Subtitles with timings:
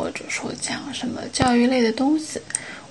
[0.00, 2.40] 或者说讲什么教育类的东西。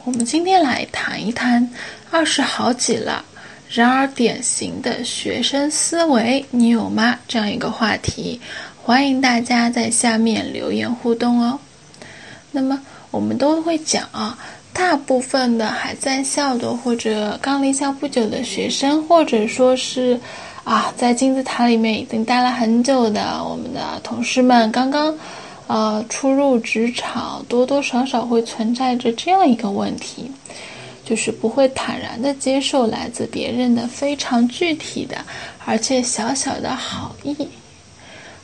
[0.04, 1.68] 我们今天来谈一谈
[2.12, 3.26] 二十好几了，
[3.68, 7.18] 然而典型的学生思维，你有吗？
[7.28, 8.40] 这样一个话题，
[8.84, 11.60] 欢迎大家在下面留言互动哦。
[12.52, 12.80] 那么
[13.10, 14.38] 我们都会讲啊。
[14.72, 20.18] 大部分的还在校的，或者刚离校不久的学生，或者说是
[20.64, 25.14] 啊，在金字塔里面已经待了很久的我们的同事们，刚刚
[25.70, 30.32] 呃初入职场，多多少少会存在着这样一个问题，
[31.06, 35.24] 就是不会坦然的接受来自别人的非常具体的，
[35.66, 37.48] 而且小小的好意。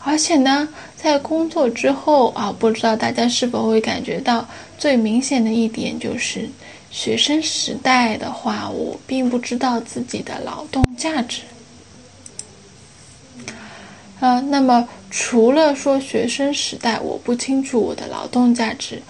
[0.03, 6.47] 而且呢，在工作之后啊，不知道大家是否会感觉到最明显的一点就是，
[6.91, 11.41] 学生时代的话，我并不知道自己的劳动价值。
[14.19, 19.01] 啊，那么除了说学生时代我不清楚我的劳动价值，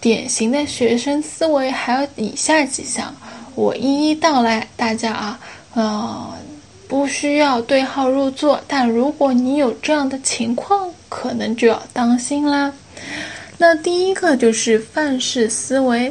[0.00, 3.12] 典型的学生思维还有以下几项，
[3.56, 5.40] 我一一道来，大家啊，
[5.74, 6.32] 嗯。
[6.86, 12.72] 不需要对号入座，但如果你有这样的情况，可能就要当心啦。
[13.58, 16.10] 那第一个就是范式思维。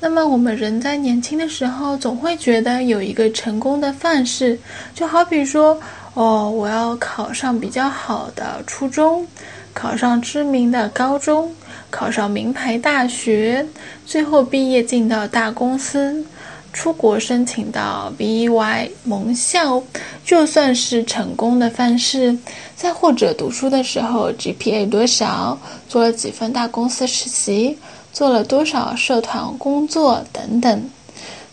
[0.00, 4.58] 那么我们人在年轻的时候，总会觉得有一个成功的范式，
[4.94, 5.78] 就好比说，
[6.14, 9.26] 哦，我要考上比较好的初中，
[9.72, 11.52] 考上知名的高中，
[11.90, 13.66] 考上名牌大学，
[14.06, 16.24] 最后毕业进到大公司。
[16.72, 19.80] 出国申请到 B Y 盟校，
[20.24, 22.36] 就算是成功的范式。
[22.74, 25.56] 再或者读书的时候 G P A 多少，
[25.88, 27.78] 做了几份大公司实习，
[28.12, 30.90] 做了多少社团工作等等。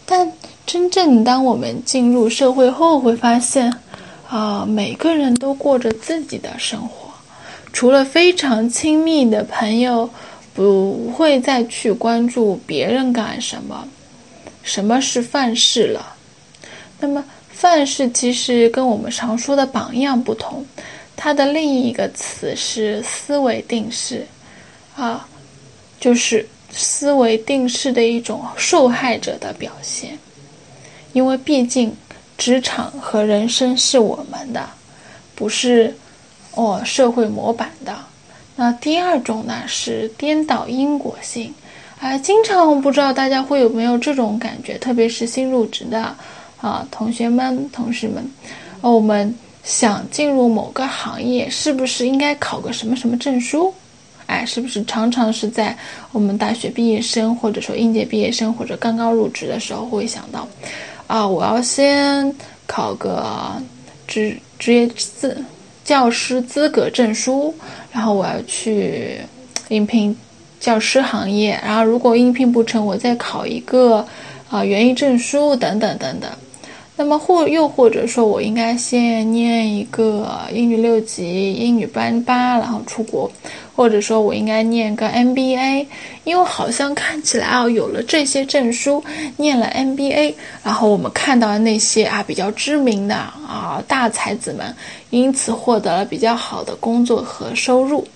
[0.07, 0.31] 但
[0.65, 3.71] 真正当我们进入社会后，会发现，
[4.31, 7.11] 啊，每个人都过着自己的生活，
[7.73, 10.09] 除了非常亲密的朋友，
[10.53, 13.85] 不会再去关注别人干什么。
[14.63, 16.15] 什么是范式了？
[17.01, 20.65] 那么范式其实跟我们常说的榜样不同，
[21.17, 24.25] 它的另一个词是思维定式，
[24.95, 25.27] 啊，
[25.99, 30.17] 就是思维定式的一种受害者的表现。
[31.11, 31.93] 因为毕竟
[32.41, 34.67] 职场和人生是我们的，
[35.35, 35.95] 不是
[36.55, 37.95] 哦社会模板的。
[38.55, 41.53] 那第二种呢是颠倒因果性。
[41.99, 46.15] 哎，经常不知道大家会有没有这种感觉，特别是新入职的
[46.59, 48.27] 啊同学们、同事们，
[48.81, 49.31] 哦我们
[49.63, 53.71] 想进入某个行业，是不是应该考个什么什么证书？
[54.25, 55.77] 哎，是不是常常是在
[56.11, 60.47] 我们大学毕业生，或者说应届毕业生，或者刚刚入职的时候，会想到，
[61.11, 62.33] 啊，我要先
[62.65, 63.61] 考个
[64.07, 65.43] 职职业资
[65.83, 67.53] 教师资格证书，
[67.91, 69.17] 然后我要去
[69.67, 70.15] 应聘。
[70.61, 74.05] 教师行业，然后如果应聘不成，我再考一个
[74.47, 76.29] 啊园艺证书等等等等。
[76.95, 83.31] 那么或又或者说我应该先念一个英语六级、英语班八，然后出国，
[83.81, 85.87] 或者说我应该念个 MBA，
[86.23, 89.03] 因为好像看起来啊有了这些证书，
[89.37, 94.71] 念了 MBA，然后我们看到的那些啊比较知名的啊大才子们，
[95.09, 98.07] 因此获得了比较好的工作和收入。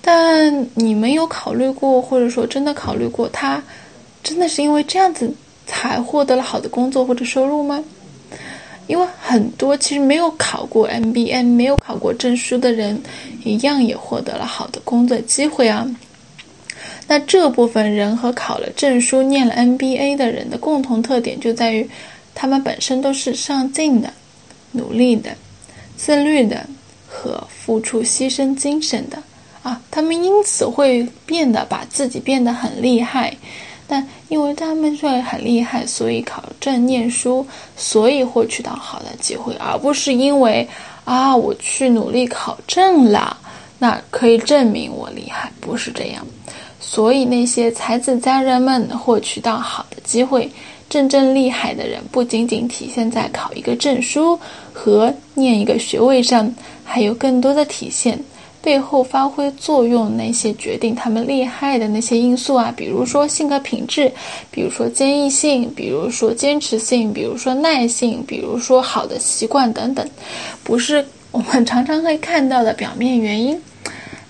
[0.00, 3.62] 但你们有考虑过，或者说真的考虑过，他
[4.24, 5.32] 真的是因为这样子
[5.64, 7.80] 才获得了好的工作或者收入吗？
[8.86, 13.00] 因为很多其实没有考过 MBA、没有考过证书的人，
[13.44, 15.88] 一样也获得了好的工作机会啊。
[17.06, 21.88] 那这部分人和考了证书、念了 MBA 的人的共同特点就在于，
[22.34, 24.12] 他们本身都是上进的、
[24.72, 25.30] 努力的、
[25.96, 26.66] 自律的
[27.08, 29.22] 和付出牺牲精神的。
[29.62, 33.36] 啊，他们因此会变得把自己变得很厉害，
[33.86, 37.46] 但因为他们会很厉害，所以考证念书，
[37.76, 40.66] 所以获取到好的机会，而不是因为
[41.04, 43.36] 啊我去努力考证了，
[43.78, 46.26] 那可以证明我厉害，不是这样。
[46.80, 50.50] 所以那些才子佳人们获取到好的机会，
[50.88, 54.38] 真正厉害的人不仅仅体现在考一个证书
[54.72, 56.52] 和念一个学位上，
[56.84, 58.18] 还有更多的体现。
[58.62, 64.10] 背后发挥作用那些决定他们厉害的那些因素啊，比如说性格品质，
[64.50, 70.08] 比如说坚毅性，比如说坚持性，比如说耐性，比如说好的习惯等等，
[70.62, 73.60] 不是我们常常会看到的表面原因。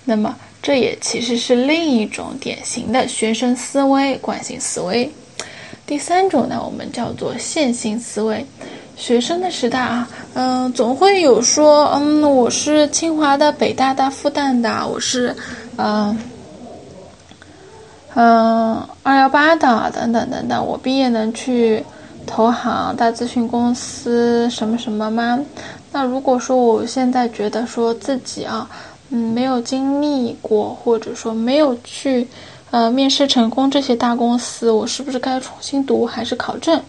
[0.04, 5.08] 那么，这也其实是另一种典型的学生思维惯性思维。
[5.86, 8.44] 第三种呢，我们叫做线性思维。
[9.02, 15.34] 学生的时代啊，嗯，总会有说，嗯，我是清华的、北大的、复旦的，我是，
[15.76, 16.16] 嗯，
[18.14, 20.64] 嗯，二幺八的，等等等等。
[20.64, 21.84] 我毕业能去
[22.24, 25.36] 投行、大咨询公司什么什么吗？
[25.90, 28.70] 那如果说我现在觉得说自己啊，
[29.10, 32.28] 嗯，没有经历过，或者说没有去。
[32.70, 36.80] 呃，面试成功这些大公司，我是不是该重新读还是考证？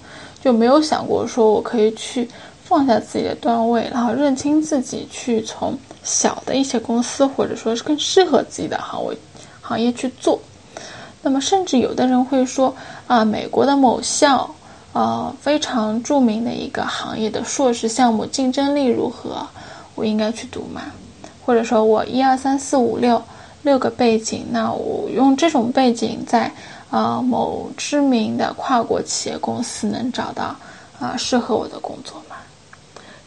[0.44, 2.28] 就没有想过说我可以去
[2.66, 9.18] 放下自己的段位，然后认清自己，去从小的一些公司，或者说是更适合自己的行业
[9.62, 10.38] 行业去做。
[11.22, 12.76] 那么，甚至有的人会说
[13.08, 14.54] 啊，美国的某校，
[14.92, 19.48] 呃，非常著名的一个行业的硕士项目，竞争力如何？
[19.96, 20.82] 我应该去读吗？
[21.46, 23.22] 或者说我一二三四五六。
[23.64, 26.52] 六个背景，那我用这种背景在
[26.94, 30.56] 啊某知名的跨国企业公司能找到
[31.00, 32.36] 啊适合我的工作吗？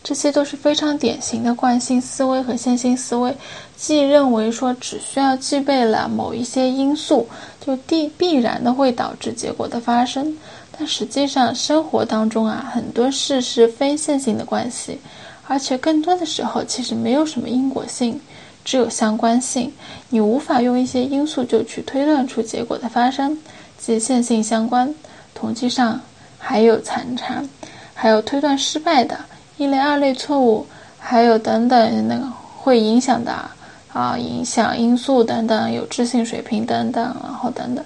[0.05, 3.37] 这些都是非常典型的惯性思维和线性思维，
[3.77, 7.27] 既认为说只需要具备了某一些因素，
[7.61, 10.33] 就必必然的会导致结果的发生，
[10.79, 14.97] 但实际上生活当中啊很多事是非线性的关系，
[15.49, 18.21] 而且更多的时候其实没有什么因果性。
[18.65, 19.73] 只有相关性，
[20.09, 23.39] 你无法用一些因素就去推断出结果的发生，
[23.79, 24.95] 即线性相关。
[25.35, 26.01] 统计上
[26.39, 27.43] 还有残差，
[27.93, 29.19] 还有推断失败的
[29.59, 30.67] 一类、二类错误，
[30.99, 32.27] 还有等等那个
[32.57, 33.33] 会影响的
[33.93, 37.85] 啊影响因素等等，有置信水平等等，然后等等，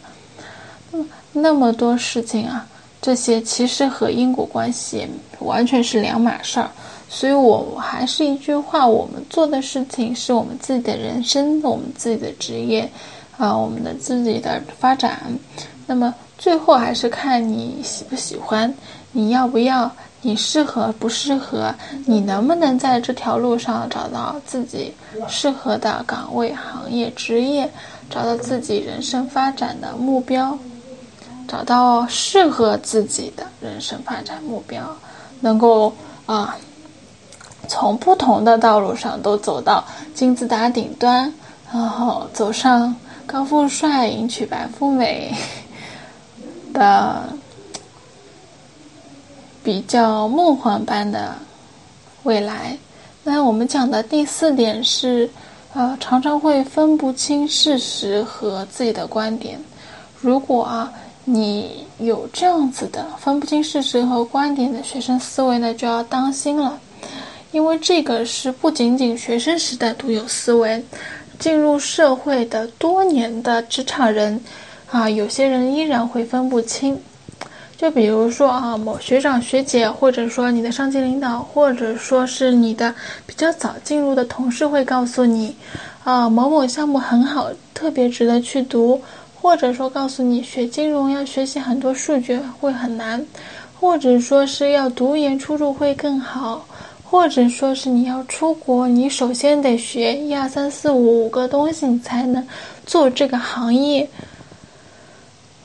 [0.93, 2.67] 嗯，那么多事情啊，
[3.03, 5.09] 这些其实和因果关系
[5.41, 6.71] 完全是两码事儿。
[7.09, 12.89] 所以，我还是一句话，我们做的事情是我们自己的人生，我们自己的职业，
[13.37, 15.21] 啊，我们的自己的发展。
[15.91, 18.73] 那么，最后还是看你喜不喜欢，
[19.11, 19.91] 你要不要，
[20.23, 21.75] 你适合不适合，
[22.07, 24.95] 你能不能在这条路上找到自己
[25.27, 27.69] 适合的岗位、行业、职业，
[28.09, 30.57] 找到自己人生发展的目标，
[31.49, 34.97] 找到适合自己的人生发展目标，
[35.41, 35.93] 能够
[36.25, 36.57] 啊。
[37.67, 39.85] 从不同的道路上都走到
[40.15, 41.33] 金字塔顶端，
[41.73, 42.95] 然后走上
[43.27, 45.35] 高富帅迎娶白富美
[46.73, 47.29] 的
[49.63, 51.35] 比较梦幻般的
[52.23, 52.77] 未来。
[53.23, 55.29] 那我们讲的第四点是，
[55.75, 59.61] 呃，常常会分不清事实和自己的观点。
[60.21, 60.93] 如果啊，
[61.25, 66.79] 你有这样子的分不清事实和观点的学生思维呢，就要当心了。
[67.53, 70.83] 因为这个是不仅仅学生时代独有思维，
[71.39, 74.41] 进入社会的多年的职场人，
[74.91, 76.99] 啊，有些人依然会分不清。
[77.77, 82.95] 就比如说啊，某学长学姐，或者说你的上级领导，或者说是你的
[83.25, 85.55] 比较早进入的同事，会告诉你，
[86.05, 89.01] 啊，某某项目很好，特别值得去读，
[89.41, 93.25] 或者说告诉你学金融要学习很多数据会很难，
[93.79, 96.67] 或者说是要读研出路会更好。
[97.03, 102.47] 或者说是你要出国，你首先得学一二三四五五个东西，你才能
[102.87, 104.09] 做这个行业。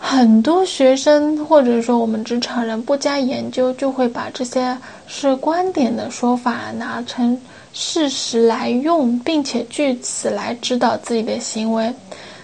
[0.08, 7.36] 很多学生或者说我们职场人不加研究，就会把这些是观点的说法拿成
[7.74, 11.92] 事实来用，并且据此来指导自己的行为。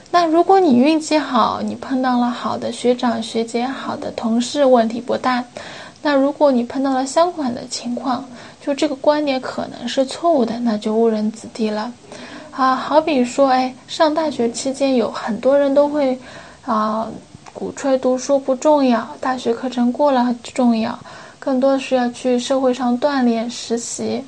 [0.10, 5.46] 那如果你运气好，你碰到了好的学长学姐、好的同事，问题不大。
[6.01, 8.25] 那如果你碰到了相反的情况，
[8.60, 11.94] 就这个观点可能是错误的，那就误人子弟了，
[12.50, 16.18] 啊，好比说，哎，上大学期间有很多人都会，
[16.65, 17.08] 啊，
[17.53, 20.98] 鼓吹读书不重要，大学课程过了很重要，
[21.38, 24.24] 更多的是要去社会上锻炼实习。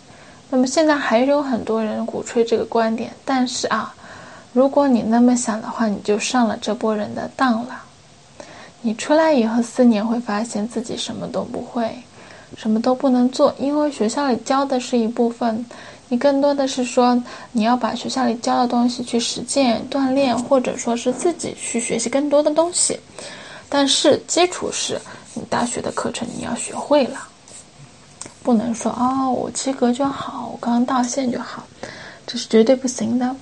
[0.49, 3.93] 那么现在还有很多人鼓吹这个观点，但是啊，
[4.51, 7.81] 如果你那么想的话，你就上了这波人的当了。
[8.81, 11.89] 你出来以后四年会发现自己什么都不会。
[12.55, 15.65] 什么都不能做，因为学校里教的是一部分，
[16.13, 17.19] 你更多的是说
[17.51, 22.99] 你要把学校里教的东西去实践、锻炼，或者说是自己去学习更多的东西。
[23.67, 25.01] 但是基础是
[25.33, 27.27] 你大学的课程你要学会了，
[28.43, 31.65] 不能说哦我及格就好，我刚刚到线就好，
[32.27, 33.35] 这是绝对不行的。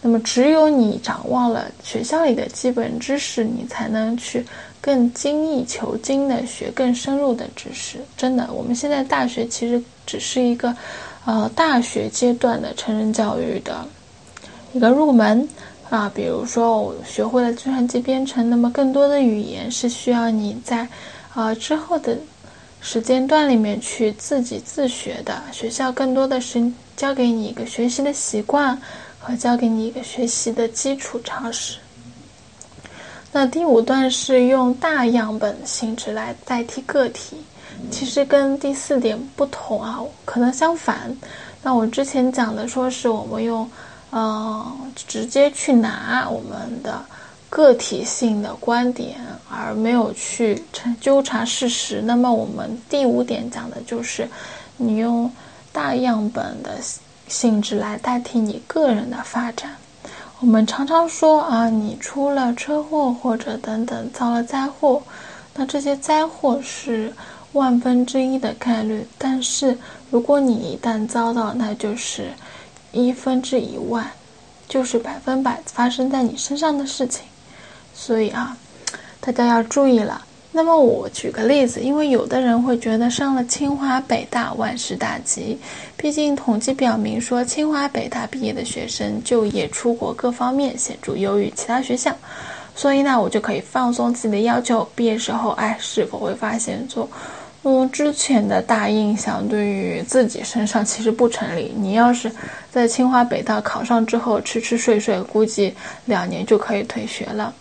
[0.00, 4.46] 那么，只有你掌握了学校里的基本知识，你才能去
[4.80, 7.98] 更精益求精的学更深入的知识。
[8.16, 10.74] 真的，我们现在大学其实只是一个，
[11.26, 13.86] 呃，大学阶段的成人教育的
[14.72, 15.46] 一个入门
[15.90, 16.10] 啊。
[16.14, 20.88] 比如说，我学会了计算机编程，那么更多的语言是需要你在，
[21.34, 22.16] 啊之后的
[22.80, 25.42] 时间段里面去自己自学的。
[25.52, 28.80] 学校更多的是教给你一个学习的习惯。
[29.18, 31.78] 和教给你一个学习的基础常识。
[33.32, 37.38] 那第五段是用大样本性质来代替个体，
[37.90, 41.16] 其实跟第四点不同啊，可能相反。
[41.62, 43.68] 那我之前讲的说是我们用，
[44.12, 47.04] 嗯，直接去拿我们的
[47.50, 49.16] 个体性的观点，
[49.50, 50.62] 而没有去
[51.00, 52.00] 纠察事实。
[52.02, 54.28] 那么我们第五点讲的就是
[54.76, 55.30] 你用
[55.72, 56.72] 大样本的。
[57.28, 59.74] 性质来代替你个人的发展。
[60.38, 65.02] 我们常常说啊，你出了车祸或者等等遭了灾祸，
[65.52, 67.12] 那这些灾祸是
[67.56, 69.04] 万分之一的概率。
[69.18, 69.76] 但是
[70.10, 72.28] 如果你一旦遭到，那就是
[72.92, 74.08] 一分之一万，
[74.68, 77.22] 就是百分百发生在你身上的事情。
[77.92, 78.56] 所以啊，
[79.20, 80.22] 大家要注意了。
[80.52, 85.58] 那么我举个例子，因为有的人会觉得上了清华北大万事大吉，
[85.98, 92.14] 毕竟统计表明说清华北大毕业的学生就业、出国各方面显著优于其他学校，
[92.74, 97.06] 所以呢，我就可以放松自己的要求，毕业时候，哎，是否会发现说，
[97.68, 101.74] 嗯，之前的大印象对于自己身上其实不成立。
[101.76, 102.30] 你要是
[102.70, 107.52] 在清华北大考上之后吃吃睡睡，估计两年就可以退学了。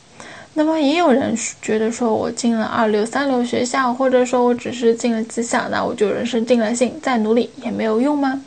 [0.53, 8.39] 那么也有人觉得说，我进了二流、三流学校，或者说我只是进了技校，那我就人生定了性，再努力也没有用吗？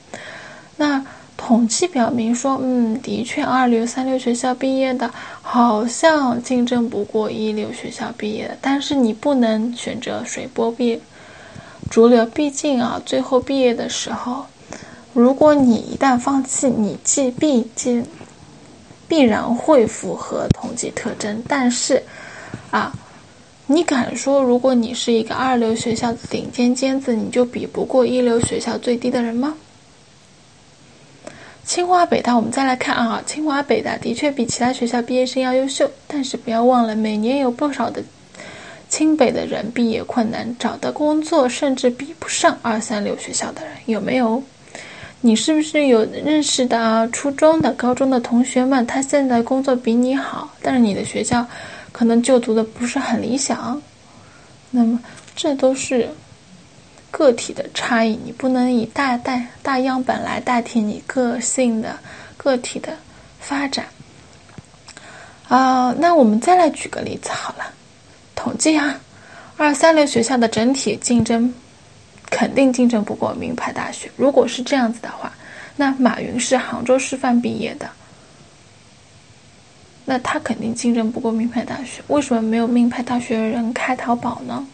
[0.77, 1.05] 那
[1.37, 5.11] 统计表明说，嗯，的确，二流、三流学校毕业的，
[5.43, 8.57] 好像竞争不过一流学校毕业的。
[8.61, 11.01] 但是你不能选择随波毕
[11.91, 14.47] 逐流，毕竟啊，最后毕业的时候，
[15.13, 18.05] 如果你一旦放弃，你既毕竟。
[19.11, 22.03] 必然会符合统计特征，但是，
[22.71, 22.93] 啊，
[23.67, 29.55] 你敢说如果你是一个二流学校的顶尖尖子，你就比不过一流学校最低的人吗？
[31.65, 38.05] 清华北大，我们再来看啊，清华北大的确比其他学校毕业生要优秀，但是不要忘了，每年有不少的
[38.89, 44.43] 清北的人毕业困难，找的工作甚至比不上二三流学校的人，有没有？
[45.21, 48.87] 你是不是有认识的初中的、高中的同学们？
[48.87, 51.45] 他现在工作比你好，但是你的学校
[51.91, 53.83] 可能就读的不是很理想。
[54.71, 55.01] 那么，
[55.35, 56.09] 这都是
[57.11, 61.99] 个体的差异，你不能以大代大样本来代替你个性的
[62.37, 62.93] 个体的
[63.41, 63.87] 发展。
[65.49, 67.65] 啊，那我们再来举个例子好了，
[68.39, 68.95] 统计啊，
[69.57, 71.53] 二三流学校的整体竞争。
[72.31, 74.09] 肯定竞争不过名牌大学。
[74.15, 75.33] 如果是这样子的话，
[75.77, 77.89] 那马云是杭州师范毕业的，
[80.05, 82.03] 那他肯定竞争不过名牌大学。
[82.09, 84.65] 为什么没有名牌大学的人开淘宝呢？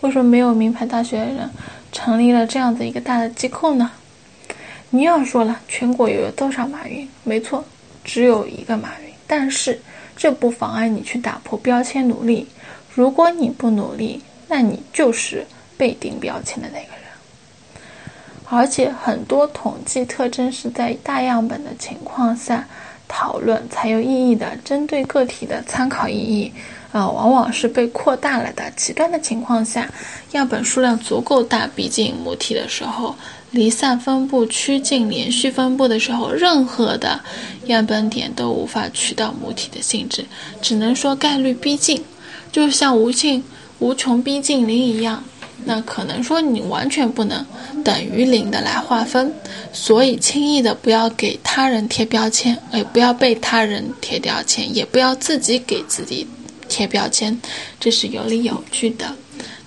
[0.00, 1.48] 为什么没有名牌大学的人
[1.92, 3.90] 成立了这样子一个大的机构呢？
[4.88, 7.06] 你要说了，全国有多少马云？
[7.22, 7.62] 没错，
[8.02, 9.12] 只有一个马云。
[9.26, 9.78] 但是
[10.16, 12.48] 这不妨碍你去打破标签，努力。
[12.94, 15.46] 如果你不努力，那你就是。
[15.76, 17.82] 被钉标签的那个人，
[18.48, 22.64] 而且很多统计特征是在大样本的情况下
[23.08, 26.52] 讨论才有意义的，针对个体的参考意义，
[26.92, 28.70] 啊，往往是被扩大了的。
[28.76, 29.90] 极端的情况下，
[30.30, 33.16] 样本数量足够大，逼近母体的时候，
[33.50, 37.20] 离散分布趋近连续分布的时候，任何的
[37.66, 40.24] 样本点都无法取到母体的性质，
[40.62, 42.02] 只能说概率逼近，
[42.54, 43.42] 就像无尽
[43.80, 45.24] 无穷逼近零一样。
[45.64, 47.44] 那可能说你完全不能
[47.82, 49.34] 等于零的来划分，
[49.72, 56.24] 所以轻易的不要给他人贴标签，也不要被他人贴标签，也不要自己给自己
[56.68, 57.36] 贴标签，
[57.80, 59.12] 这是有理有据的。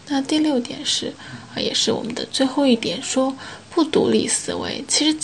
[0.08, 1.14] 那第六点是，
[1.54, 3.36] 啊，也是我们的最后一点，说
[3.70, 4.82] 不独立思维。
[4.88, 5.18] 其实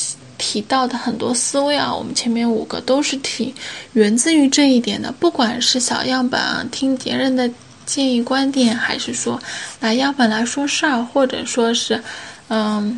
[0.45, 3.55] 提到的很多思维啊，我们前面五个都是提
[3.93, 7.50] 源自于这一点的，不管是小样本啊，听别人的。
[7.85, 9.38] 建议观点，还是说
[9.81, 12.01] 拿样本来说事儿，或者说是，
[12.47, 12.97] 嗯，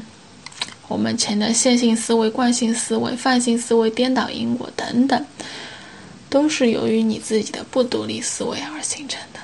[0.88, 5.26] 我们前的线性思维、惯性思维、泛性思维、颠倒因果等等，
[6.30, 9.40] 都是由于你自己的不独立思维而形成的。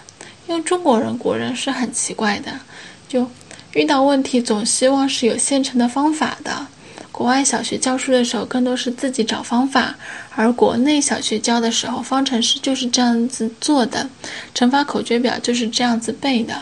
[0.48, 2.52] 因为中国人、国人是很奇怪的，
[3.10, 3.28] 就
[3.74, 6.68] 遇到问题总希望是有现成的方法的。
[7.12, 9.96] 国外小学教书的时候更多是自己找方法，
[10.36, 14.10] 而国内小学教的时候，方程式就是这样子做的，
[14.56, 16.56] 乘法口诀表就是这样子背的。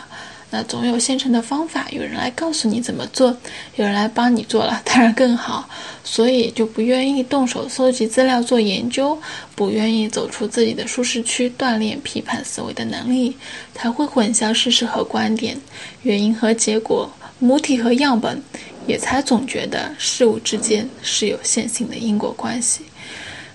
[0.52, 3.28] 那总有现成的方法，有人来告诉你怎么做，
[3.76, 5.68] 有人来帮你做了，当然更好。
[6.02, 9.16] 所以就不愿意动手搜集资料做研究，
[9.54, 13.36] 不愿意走出自己的舒适区，锻炼批判思维的能力，
[13.72, 15.56] 才会混淆事实和观点，
[16.02, 18.42] 原因和结果，母体和样本，
[18.86, 22.82] 也才总觉得事物之间是有线性的因果关系。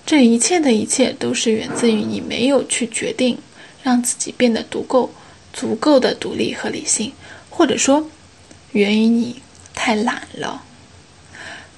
[0.04, 3.38] 这一切的一切，都是源自于你没有去决定，
[3.82, 5.10] 让自己变得足够。
[5.52, 7.10] 足够的独立和理性，
[7.48, 8.10] 或者说，
[8.72, 9.36] 源于你
[9.74, 10.62] 太懒了。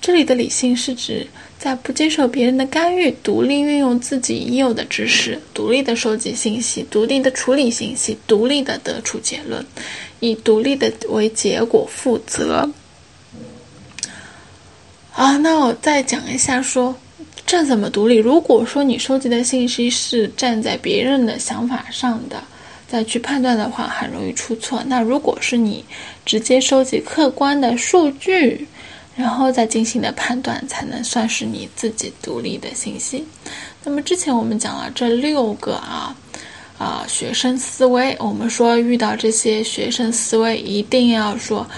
[0.00, 1.28] 这里的理性是指
[1.60, 9.64] 在不接受别人的干预，独立运用自己已有的知识，独立的收集信息，独立的处理信息，独立的得出结论，
[10.18, 12.68] 以独立的为结果负责。
[15.18, 16.94] 啊，那我再讲一下，说
[17.44, 18.18] 这怎么独立？
[18.18, 22.40] 如果说你收集的信息是站在别人的想法上的。
[22.86, 24.82] 再去判断的话，很容易出错。
[24.86, 25.84] 那如果是你
[26.24, 28.66] 直接收集客观的数据，
[29.14, 33.26] 然后再进行的判断，才能算是你自己独立的信息。
[33.84, 36.16] 那么之前我们讲了这六个啊
[36.78, 41.68] 啊学生思维，我们说遇到这些学生思维，一定要说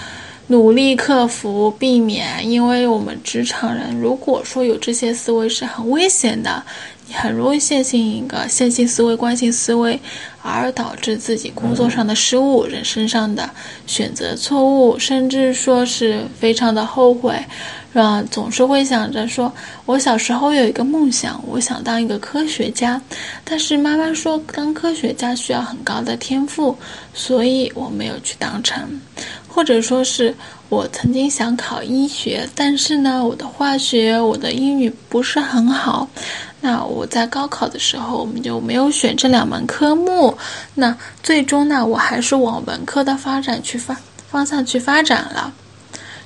[0.51, 6.61] 努力克服、避免，因为我们职场人如果说有这些思维是很危险的。
[7.07, 9.99] 你很容易陷进一个线性思维、惯性思维，
[10.41, 13.49] 而导致自己工作上的失误、人生上的
[13.85, 17.37] 选择错误，甚至说是非常的后悔，
[17.93, 19.51] 啊总是会想着说，
[19.85, 23.01] 我小时候有一个梦想，我想当一个科学家，
[23.43, 26.77] 但是妈妈说当科学家需要很高的天赋，
[27.13, 29.01] 所以我没有去当成，
[29.53, 30.33] 或者说是
[30.69, 36.07] 我曾经想考医学，但是呢，我的化学、我的英语不是很好。
[36.61, 40.37] 那我在高考的时候，我们就没有选这两门科目。
[40.75, 43.97] 那最终呢，我还是往文科的发展去发
[44.29, 45.51] 方向去发展了。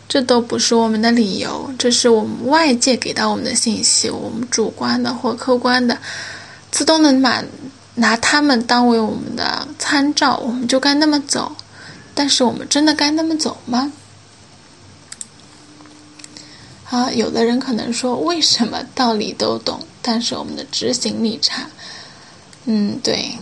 [0.08, 5.98] 这都不是我们的理由，这是我们外界给到我们的信息，我们主观的或客观的，
[6.70, 7.44] 自动的把
[7.96, 11.52] 拿他们当为我们的参照，我们就该那么走。
[12.16, 13.94] 但是我们真的该那么走吗？
[16.90, 19.80] 啊，有的人可能说，为什么道理都懂？
[20.02, 21.68] 但是我们的执行力差，
[22.66, 23.38] 嗯，对，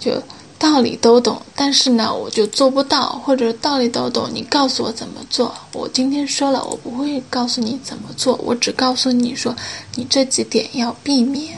[0.00, 0.20] 就
[0.58, 9.56] 道理都懂，但是呢，我就做不到，或者道理都懂，你告诉我怎么做，我今天说了，我不会告诉你怎么做，我只告诉你说，
[9.94, 11.56] 你这几点要避免。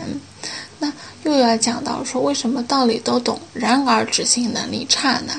[0.78, 0.92] 那
[1.24, 5.33] 又要讲到说，为什么道理都懂，然而执行能力差呢？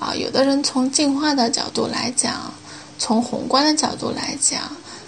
[0.00, 2.52] 啊，有的人从进化的角度来讲，
[2.98, 4.62] 从宏观的角度来讲，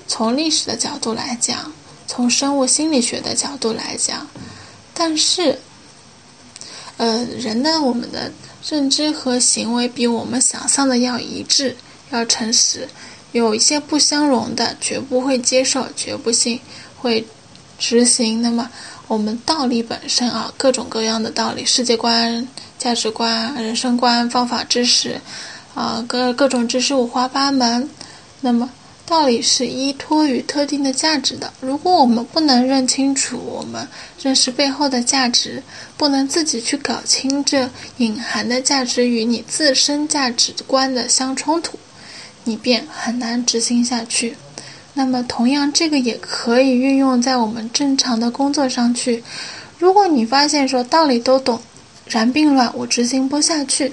[0.07, 1.73] 从历史的角度来讲。
[2.09, 4.27] 从生物心理学的角度来讲，
[4.93, 5.59] 但是，
[6.99, 8.31] 呃，人呢，我们的
[8.69, 11.75] 认知和行为比我们想象的要一致，
[12.11, 12.87] 要诚实，
[13.31, 16.61] 有一些不相容的，绝不会接受，绝不信
[16.99, 17.27] 会
[17.79, 18.43] 执行。
[18.43, 18.69] 那么，
[19.13, 22.49] 我们道理本身啊，各种各样的道理，世界观、
[22.79, 25.21] 价值观、人生观、方法、知识，
[25.75, 27.91] 啊，各各种知识五花八门。
[28.41, 28.71] 那么。
[29.05, 31.53] 道理是依托于特定的价值的。
[31.61, 33.87] 如果我们不能认清楚我们
[34.23, 35.63] 认识背后的价值，
[35.99, 41.79] 不能自己去搞清这隐含的价值与你自身价值观的相冲突，
[42.45, 44.35] 你便很难执行下去。
[44.95, 49.25] 那么，同样，这个也可以运用在我们正常的工作上去。
[49.79, 51.61] 如果你发现说道理都懂，
[52.07, 53.93] 然并卵，我执行不下去，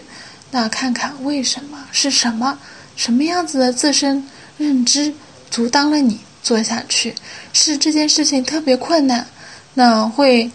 [0.51, 1.77] 那看看为什么？
[1.91, 2.57] 是什么？
[2.95, 4.23] 什么样子的自身？
[4.57, 5.13] 认知
[5.49, 7.15] 阻挡了你做下去，
[7.53, 9.25] 是这件事情特别困难，
[9.73, 10.51] 那会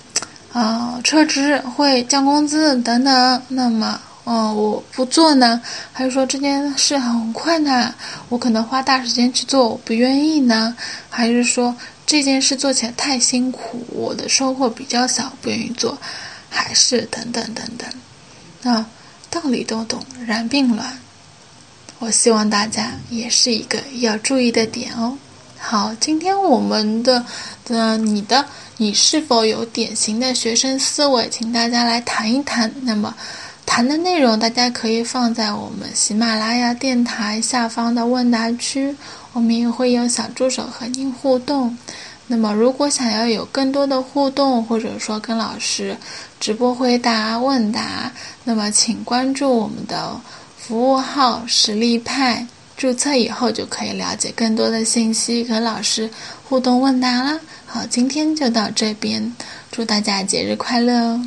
[0.52, 3.42] 啊撤职，会降工资等等。
[3.48, 5.60] 那么，嗯，我不做呢，
[5.92, 7.94] 还是说这件事很困难，
[8.28, 10.74] 我可能花大时间去做，我不愿意呢？
[11.10, 15.98] 还是说这件事做起来太辛苦，我的收获比较小，不愿意做？
[16.48, 17.88] 还是等等等等？
[18.62, 18.86] 那
[19.28, 20.98] 道理都懂，然并卵。
[21.98, 25.18] 我希望大家也是一个要注意的点哦。
[25.58, 27.24] 好，今天我们的，
[27.68, 28.44] 呃，你的，
[28.76, 31.28] 你是否有典型的学生思维？
[31.30, 32.70] 请大家来谈一谈。
[32.82, 33.14] 那么，
[33.66, 38.94] 谈的内容大家可以放在我们喜马拉雅电台下方的问答区，
[39.32, 41.76] 我们也会有小助手和您互动。
[42.26, 45.96] 那么，如果想要有更多的互动，或者说跟老师
[46.40, 48.10] 直播回答问答，
[48.44, 50.20] 那么请关注我们的。
[50.56, 56.08] 服务号实力派注册以后就可以了解更多的信息，和老师
[56.48, 57.38] 互动问答啦。
[57.66, 59.34] 好，今天就到这边，
[59.70, 61.26] 祝大家节日快乐哦！